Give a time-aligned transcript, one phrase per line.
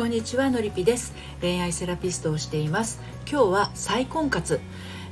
[0.00, 1.12] こんにちはのりぴです。
[1.42, 3.02] 恋愛セラピストをしています。
[3.30, 4.58] 今日は再婚活、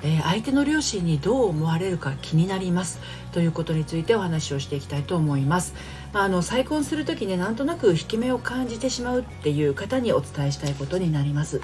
[0.03, 2.99] えー、相手の両親にどう思われるか気になります。
[3.33, 5.75] ということについてお話をしていきたいと思います、
[6.15, 11.61] まあ、あの再婚する時ねなんとなく引き目を感じてしまうっていう方にお伝えしたいことになります。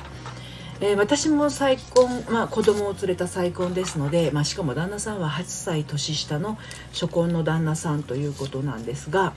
[0.82, 6.58] えー、私も再婚、まあ、子供を連れた再婚ですので、まあ、しかも旦那さんは8歳年下の
[6.92, 9.32] 初婚の旦那さんということなんですが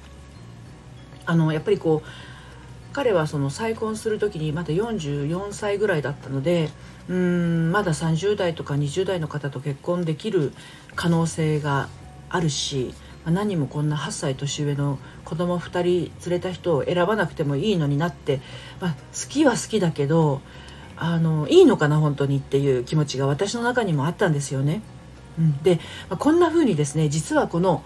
[1.26, 2.37] あのやっぱりこう
[2.98, 6.72] 彼はその再婚する時にまだ44歳ぐらいだったので
[7.08, 10.52] うーんまだ30代とか20代の方と結婚できる
[10.96, 11.90] 可能性が
[12.28, 18.42] あるし何もこんな8歳年上の子供2人連れた人を選ばなくてもいいのになって、
[18.82, 20.42] まあ、好きは好きだけど
[20.96, 24.82] あのいいのかな本当にっていう気持ちが私の中にもあったんですよね。
[25.38, 25.76] うん、で、
[26.10, 27.84] まあ、こんな風にですね実はこの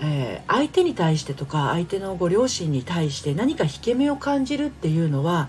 [0.00, 5.48] えー、相手に対してとか相手のご両親に対して何か引け目を感じるっていうのは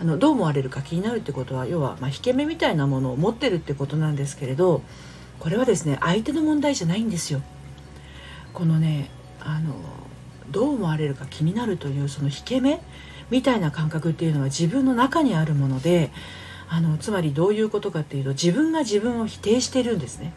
[0.00, 4.82] あのどう思われるか気になるってことは要は、まあ、引け目みたいなものを持ってるってことなんですけれど
[5.38, 7.42] これはですね相手の問題じゃないんですよ。
[8.52, 9.10] このね
[9.40, 9.74] あの
[10.50, 12.80] どう思われるか気になるというその引け目
[13.30, 16.10] みたいな感覚っていうのは自分の中にあるもので
[16.68, 20.32] あのつまりどういうことかっていうと自分が自分を否定してるんですね。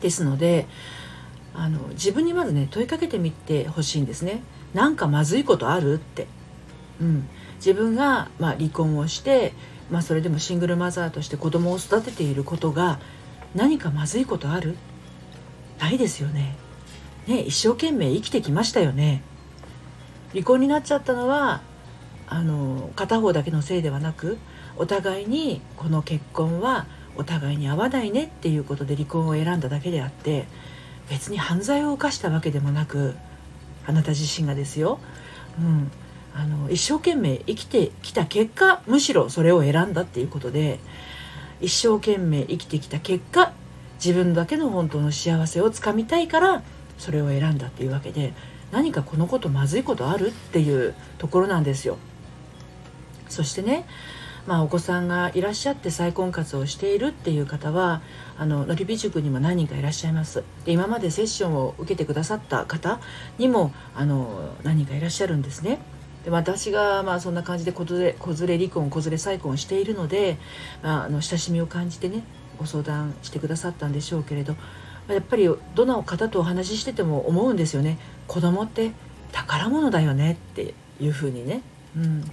[0.00, 0.66] ですので
[1.54, 4.42] あの自分にまずね問いかけてみてほしいんですね。
[4.74, 6.26] なんかまずいことあるって、
[7.00, 9.52] うん、自分が、まあ、離婚をして、
[9.90, 13.00] まあ、それでもシングルマザーとして子供を育てていることが
[13.54, 14.76] 何かまずいことある？
[15.80, 16.56] ないですよね。
[17.26, 19.22] ね一生懸命生きてきましたよね。
[20.32, 21.62] 離婚になっちゃったのは
[22.28, 24.38] あの片方だけのせいではなく
[24.76, 30.46] お互いにこの結婚はお互いに合わないねっていうことで離婚を選んだだけであって
[31.08, 33.14] 別に犯罪を犯したわけでもなく
[33.86, 34.98] あなた自身がですよ、
[35.58, 35.90] うん、
[36.34, 40.78] あの一生懸命生きてきた結果むしろそれを選んだっていうことで
[41.60, 43.52] 一生懸命生きてきた結果
[44.02, 46.62] 自分だけの本当の幸せをつかみたいから
[46.98, 48.32] それを選んだっていうわけで
[48.72, 51.98] 何かこのことまずいことあるっていうところなんですよ。
[53.28, 53.84] そしてね
[54.46, 58.02] まあ、お子さんがいらっしゃって再婚活をしているっていう方は
[58.38, 60.42] あののりび塾にも何人かいらっしゃいます。
[60.64, 63.00] で今までセッションを受けてくださった方
[63.38, 65.78] にもあの何人かいらっしゃるんですね。
[66.24, 70.38] で私がまあそんな感じで子連れ離婚子連れ再婚をしているので、
[70.82, 72.22] まあ、あの親しみを感じてね
[72.58, 74.54] ご相談してくださったんでしょうけれど
[75.08, 77.98] やっぱりどの方とお話ししてても思うんですよね。
[78.26, 78.92] 子供って
[79.32, 81.62] 宝物だよねっていうふうにね。
[81.96, 82.24] うん。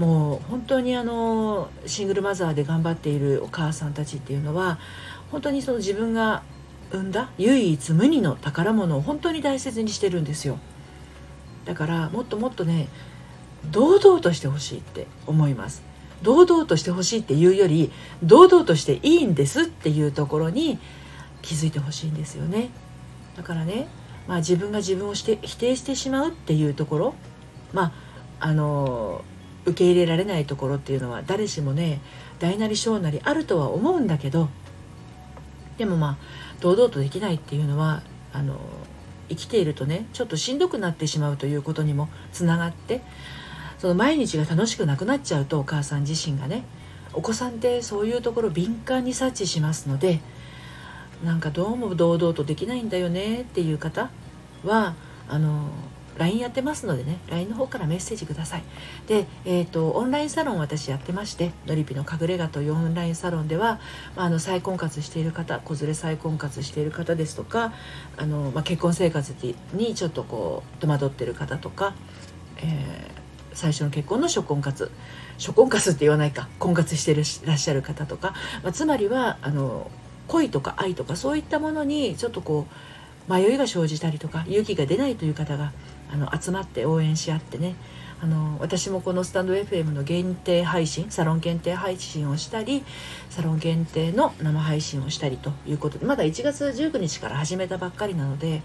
[0.00, 4.78] もう本当にあのシングルマザーで頑張っているお母さんたちっていうのは
[5.30, 6.42] 本当にその自分が
[6.90, 10.58] 産んだ唯一無二の宝物を本当に大切にしてるんですよ。
[11.66, 12.88] だからもっともっとね
[13.70, 15.82] 堂々としてほしいって思います。
[16.22, 20.78] 堂々としてほしいっていうより堂々としていいんですっていうところに
[21.42, 22.70] 気づいてほしいんですよね。
[23.36, 23.86] だからね、
[24.26, 27.14] まあ、自分が自分をして否定してしまうっていうところ
[27.74, 27.92] ま
[28.40, 29.22] ああの
[29.70, 32.00] 受け入れられないところっていうのは誰しもね
[32.38, 34.48] 大なり小なりあるとは思うんだけど
[35.78, 36.16] でもまあ
[36.60, 38.58] 堂々とできないっていうのはあの
[39.28, 43.00] 生きているとねちょっとしんどくなってしまうということにもつながって
[43.78, 46.64] その毎日が楽しくなくなっちゃうとお母さん自身がね
[47.12, 50.20] お子さんってそういうところ敏感に察知しますので
[51.24, 54.10] なんかどうも堂々とできないんだよねっていう方
[54.64, 54.94] は
[55.28, 55.68] あの
[56.18, 58.62] LINE やってますのでね LINE の方からメッセージください。
[59.06, 63.80] で、えーと、オンラインサロン私やってましてのりぴの隠れ家というオンラインサロンでは、
[64.16, 67.72] まあ、あの再婚活している方子連れ再婚活している方ですとか
[68.16, 69.34] あの、まあ、結婚生活
[69.74, 71.94] にちょっとこう戸惑ってる方とか、
[72.58, 74.90] えー、最初の結婚の初婚活
[75.38, 77.14] 初婚活って言わないか婚活して
[77.46, 79.90] らっしゃる方とか、まあ、つまりはあの
[80.28, 82.66] 恋とか愛とかそういったものにちょっとこ
[83.28, 85.72] う迷いが生じたりとか勇気が出ないという方が
[86.12, 87.74] あの集まって応援し合ってね
[88.22, 92.84] あの私もこのスタンド FM の限定配信サロン限定配信をしたり
[93.30, 98.62] サロン限定の生配信をしたりということでまだ1月19日から始めたばっかりなので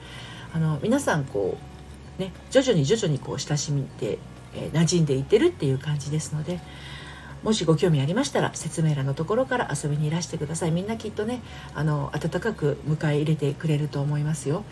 [0.54, 1.58] あの皆さんこ
[2.18, 4.20] うね徐々に徐々にこう親しみで、
[4.56, 6.60] えー、馴染んでいってるっていう感じですので
[7.44, 11.42] もしご興味ありましたら説明欄のところから遊びにいらしてくださいみんなきっとね
[11.76, 14.66] あの温かく迎え入れてくれると思いますよ。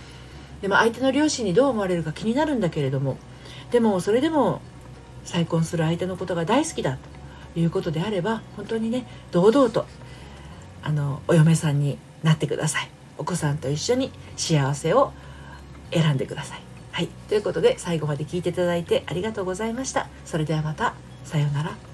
[0.63, 3.17] でも相手の両親にどう思われるか気になるんだけれども
[3.71, 4.61] でもそれでも
[5.25, 6.97] 再婚する相手のことが大好きだ
[7.53, 9.85] ということであれば本当にね堂々と
[10.81, 12.89] あのお嫁さんになってください。
[13.17, 15.11] お子さんと一緒に幸せを
[15.91, 16.61] 選んでください。
[16.91, 17.07] はい。
[17.27, 20.07] ということで最後まで聞いていただいてありがとうございました。
[20.25, 20.95] それではまた。
[21.25, 21.92] さようなら。